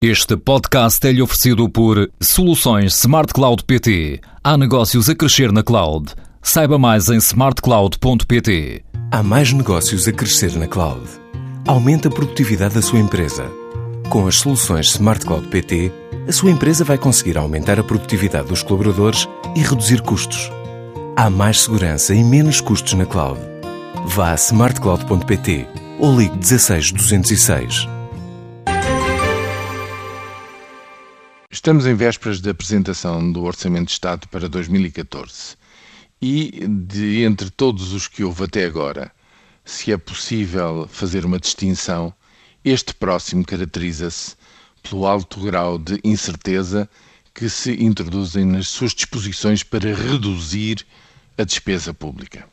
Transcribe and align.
Este 0.00 0.36
podcast 0.36 1.04
é-lhe 1.08 1.20
oferecido 1.20 1.68
por 1.68 2.08
Soluções 2.20 2.94
Smart 2.94 3.32
Cloud 3.32 3.64
PT. 3.64 4.20
Há 4.44 4.56
negócios 4.56 5.08
a 5.08 5.14
crescer 5.16 5.50
na 5.50 5.64
cloud. 5.64 6.14
Saiba 6.40 6.78
mais 6.78 7.08
em 7.08 7.16
smartcloud.pt. 7.16 8.84
Há 9.10 9.22
mais 9.24 9.52
negócios 9.52 10.06
a 10.06 10.12
crescer 10.12 10.52
na 10.56 10.68
cloud. 10.68 11.04
Aumente 11.66 12.06
a 12.06 12.10
produtividade 12.12 12.76
da 12.76 12.80
sua 12.80 13.00
empresa. 13.00 13.50
Com 14.08 14.28
as 14.28 14.36
soluções 14.36 14.86
Smart 14.90 15.26
Cloud 15.26 15.48
PT, 15.48 15.90
a 16.28 16.30
sua 16.30 16.52
empresa 16.52 16.84
vai 16.84 16.96
conseguir 16.96 17.36
aumentar 17.36 17.80
a 17.80 17.82
produtividade 17.82 18.46
dos 18.46 18.62
colaboradores 18.62 19.28
e 19.56 19.62
reduzir 19.62 20.00
custos. 20.02 20.48
Há 21.16 21.28
mais 21.28 21.62
segurança 21.62 22.14
e 22.14 22.22
menos 22.22 22.60
custos 22.60 22.92
na 22.92 23.04
cloud. 23.04 23.40
Vá 24.06 24.30
a 24.30 24.36
smartcloud.pt 24.36 25.66
ou 25.98 26.16
ligue 26.16 26.38
16 26.38 26.92
206. 26.92 27.97
Estamos 31.58 31.86
em 31.86 31.94
vésperas 31.96 32.40
da 32.40 32.52
apresentação 32.52 33.32
do 33.32 33.42
Orçamento 33.42 33.86
de 33.86 33.90
Estado 33.90 34.28
para 34.28 34.48
2014 34.48 35.56
e, 36.22 36.64
de 36.68 37.24
entre 37.24 37.50
todos 37.50 37.92
os 37.92 38.06
que 38.06 38.22
houve 38.22 38.44
até 38.44 38.64
agora, 38.64 39.10
se 39.64 39.90
é 39.90 39.98
possível 39.98 40.88
fazer 40.88 41.26
uma 41.26 41.40
distinção, 41.40 42.14
este 42.64 42.94
próximo 42.94 43.44
caracteriza-se 43.44 44.36
pelo 44.84 45.04
alto 45.04 45.40
grau 45.40 45.80
de 45.80 45.98
incerteza 46.04 46.88
que 47.34 47.48
se 47.48 47.72
introduzem 47.82 48.44
nas 48.44 48.68
suas 48.68 48.94
disposições 48.94 49.64
para 49.64 49.92
reduzir 49.92 50.86
a 51.36 51.42
despesa 51.42 51.92
pública. 51.92 52.48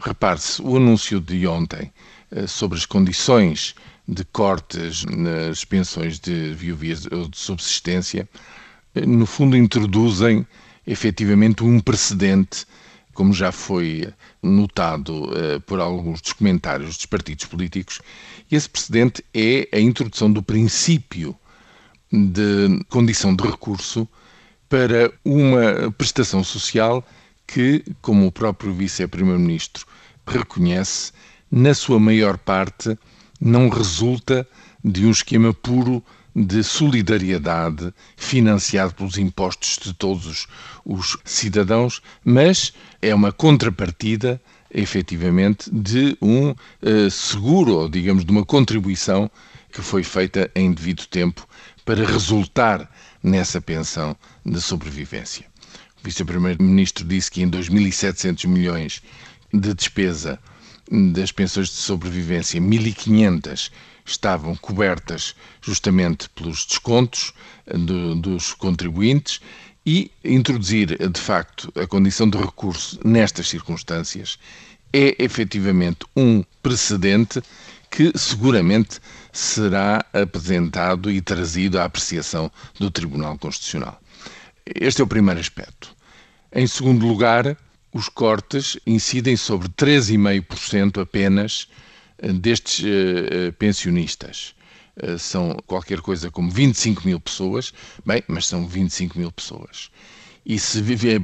Repare-se, 0.00 0.62
o 0.62 0.76
anúncio 0.76 1.20
de 1.20 1.44
ontem 1.44 1.92
eh, 2.30 2.46
sobre 2.46 2.78
as 2.78 2.86
condições 2.86 3.74
de 4.08 4.24
cortes 4.24 5.04
nas 5.04 5.66
pensões 5.66 6.18
de 6.18 6.54
viuvias 6.54 7.06
ou 7.12 7.28
de 7.28 7.36
subsistência, 7.36 8.26
eh, 8.94 9.04
no 9.04 9.26
fundo 9.26 9.54
introduzem 9.54 10.46
efetivamente 10.86 11.62
um 11.62 11.78
precedente, 11.78 12.64
como 13.12 13.34
já 13.34 13.52
foi 13.52 14.08
notado 14.42 15.30
eh, 15.36 15.58
por 15.58 15.78
alguns 15.78 16.22
dos 16.22 16.32
comentários 16.32 16.96
dos 16.96 17.04
partidos 17.04 17.44
políticos, 17.44 18.00
e 18.50 18.56
esse 18.56 18.68
precedente 18.68 19.22
é 19.34 19.68
a 19.72 19.78
introdução 19.78 20.32
do 20.32 20.42
princípio 20.42 21.36
de 22.10 22.82
condição 22.88 23.36
de 23.36 23.44
recurso 23.44 24.08
para 24.70 25.12
uma 25.22 25.92
prestação 25.98 26.42
social 26.42 27.06
que, 27.46 27.84
como 28.00 28.26
o 28.26 28.32
próprio 28.32 28.72
vice-primeiro-ministro 28.72 29.86
reconhece, 30.26 31.12
na 31.50 31.74
sua 31.74 31.98
maior 31.98 32.38
parte 32.38 32.98
não 33.40 33.68
resulta 33.68 34.46
de 34.84 35.06
um 35.06 35.10
esquema 35.10 35.52
puro 35.52 36.02
de 36.34 36.62
solidariedade 36.62 37.92
financiado 38.16 38.94
pelos 38.94 39.18
impostos 39.18 39.78
de 39.82 39.92
todos 39.92 40.46
os 40.84 41.16
cidadãos, 41.24 42.00
mas 42.24 42.72
é 43.02 43.14
uma 43.14 43.32
contrapartida, 43.32 44.40
efetivamente, 44.72 45.68
de 45.72 46.16
um 46.22 46.50
uh, 46.50 47.10
seguro, 47.10 47.72
ou 47.74 47.88
digamos, 47.88 48.24
de 48.24 48.30
uma 48.30 48.44
contribuição 48.44 49.30
que 49.72 49.82
foi 49.82 50.02
feita 50.02 50.50
em 50.54 50.72
devido 50.72 51.06
tempo 51.06 51.46
para 51.84 52.06
resultar 52.06 52.88
nessa 53.22 53.60
pensão 53.60 54.16
de 54.44 54.60
sobrevivência. 54.60 55.46
O 56.00 56.04
vice-primeiro-ministro 56.04 57.04
disse 57.04 57.30
que 57.30 57.42
em 57.42 57.50
2.700 57.50 58.46
milhões 58.46 59.02
de 59.52 59.74
despesa 59.74 60.38
das 60.90 61.32
pensões 61.32 61.68
de 61.68 61.74
sobrevivência, 61.74 62.60
1.500 62.60 63.70
estavam 64.04 64.56
cobertas 64.56 65.34
justamente 65.60 66.28
pelos 66.30 66.64
descontos 66.64 67.34
do, 67.66 68.14
dos 68.14 68.54
contribuintes 68.54 69.40
e 69.84 70.10
introduzir, 70.24 70.96
de 71.08 71.20
facto, 71.20 71.72
a 71.78 71.86
condição 71.86 72.28
de 72.28 72.38
recurso 72.38 72.98
nestas 73.04 73.48
circunstâncias 73.48 74.38
é 74.92 75.22
efetivamente 75.22 76.06
um 76.16 76.42
precedente 76.62 77.42
que 77.90 78.12
seguramente 78.16 79.00
será 79.32 80.04
apresentado 80.12 81.10
e 81.10 81.20
trazido 81.20 81.78
à 81.78 81.84
apreciação 81.84 82.50
do 82.78 82.90
Tribunal 82.90 83.38
Constitucional. 83.38 84.00
Este 84.66 85.00
é 85.00 85.04
o 85.04 85.08
primeiro 85.08 85.40
aspecto. 85.40 85.94
Em 86.52 86.66
segundo 86.66 87.06
lugar, 87.06 87.56
os 87.98 88.08
cortes 88.08 88.78
incidem 88.86 89.36
sobre 89.36 89.68
3,5% 89.70 91.02
apenas 91.02 91.68
eh, 92.18 92.32
destes 92.32 92.84
uh, 92.84 93.52
pensionistas. 93.54 94.54
Uh, 95.02 95.18
são 95.18 95.56
qualquer 95.66 96.00
coisa 96.00 96.30
como 96.30 96.48
25 96.48 97.04
mil 97.04 97.18
pessoas, 97.18 97.72
bem, 98.06 98.22
mas 98.28 98.46
são 98.46 98.68
25 98.68 99.18
mil 99.18 99.32
pessoas. 99.32 99.90
E 100.46 100.60
se 100.60 100.80
viver 100.80 101.20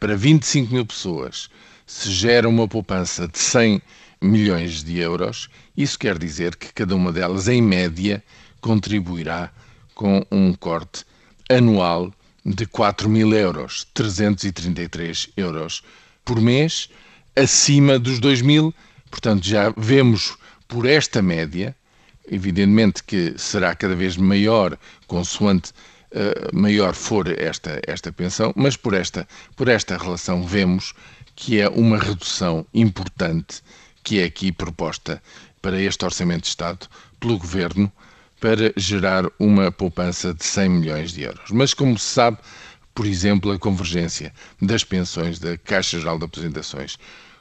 para 0.00 0.16
25 0.16 0.74
mil 0.74 0.84
pessoas 0.84 1.48
se 1.86 2.10
gera 2.10 2.48
uma 2.48 2.66
poupança 2.66 3.28
de 3.28 3.38
100 3.38 3.80
milhões 4.20 4.82
de 4.82 4.98
euros, 4.98 5.48
isso 5.76 5.96
quer 5.96 6.18
dizer 6.18 6.56
que 6.56 6.72
cada 6.72 6.96
uma 6.96 7.12
delas, 7.12 7.46
em 7.46 7.62
média, 7.62 8.22
contribuirá 8.60 9.52
com 9.94 10.26
um 10.32 10.52
corte 10.52 11.04
anual 11.48 12.12
de 12.44 12.66
4 12.66 13.08
mil 13.08 13.32
euros, 13.32 13.86
333 13.94 15.28
euros 15.36 15.82
por 16.26 16.40
mês, 16.40 16.90
acima 17.34 17.98
dos 17.98 18.18
2 18.18 18.42
mil. 18.42 18.74
Portanto, 19.10 19.46
já 19.46 19.72
vemos 19.74 20.36
por 20.68 20.84
esta 20.84 21.22
média, 21.22 21.74
evidentemente 22.30 23.02
que 23.02 23.34
será 23.38 23.74
cada 23.74 23.94
vez 23.94 24.18
maior 24.18 24.76
consoante 25.06 25.70
uh, 26.12 26.54
maior 26.54 26.94
for 26.94 27.26
esta, 27.40 27.80
esta 27.86 28.12
pensão, 28.12 28.52
mas 28.54 28.76
por 28.76 28.92
esta, 28.92 29.26
por 29.54 29.68
esta 29.68 29.96
relação 29.96 30.44
vemos 30.44 30.92
que 31.34 31.60
é 31.60 31.68
uma 31.68 31.98
redução 31.98 32.66
importante 32.74 33.62
que 34.02 34.20
é 34.20 34.24
aqui 34.24 34.50
proposta 34.50 35.22
para 35.62 35.80
este 35.80 36.04
Orçamento 36.04 36.42
de 36.42 36.48
Estado 36.48 36.88
pelo 37.20 37.38
Governo 37.38 37.90
para 38.40 38.72
gerar 38.76 39.24
uma 39.38 39.70
poupança 39.70 40.34
de 40.34 40.44
100 40.44 40.68
milhões 40.68 41.12
de 41.12 41.22
euros. 41.22 41.50
Mas, 41.50 41.74
como 41.74 41.98
se 41.98 42.06
sabe, 42.06 42.38
por 42.96 43.04
exemplo, 43.04 43.52
a 43.52 43.58
convergência 43.58 44.32
das 44.60 44.82
pensões 44.82 45.38
da 45.38 45.58
Caixa 45.58 45.98
Geral 45.98 46.18
de 46.18 46.24
Apresentações 46.24 46.96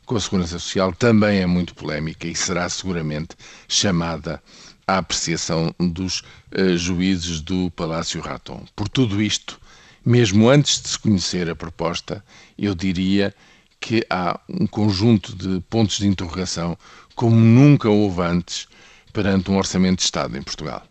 com 0.06 0.18
a 0.18 0.20
Segurança 0.20 0.60
Social 0.60 0.92
também 0.92 1.40
é 1.40 1.46
muito 1.46 1.74
polémica 1.74 2.28
e 2.28 2.36
será 2.36 2.68
seguramente 2.68 3.38
chamada 3.66 4.44
à 4.86 4.98
apreciação 4.98 5.74
dos 5.80 6.20
uh, 6.52 6.76
juízes 6.76 7.40
do 7.40 7.72
Palácio 7.72 8.20
Raton. 8.20 8.66
Por 8.76 8.90
tudo 8.90 9.22
isto, 9.22 9.58
mesmo 10.06 10.50
antes 10.50 10.82
de 10.82 10.90
se 10.90 11.00
conhecer 11.00 11.50
a 11.50 11.56
proposta, 11.56 12.22
eu 12.58 12.76
diria 12.76 13.34
que 13.80 14.06
há 14.10 14.38
um 14.50 14.68
conjunto 14.68 15.34
de 15.34 15.62
pontos 15.70 16.00
de 16.00 16.08
interrogação 16.08 16.78
como 17.16 17.38
nunca 17.38 17.90
houve 17.90 18.22
antes 18.22 18.68
perante 19.14 19.50
um 19.50 19.58
orçamento 19.58 20.00
de 20.00 20.04
Estado 20.04 20.38
em 20.38 20.44
Portugal. 20.44 20.86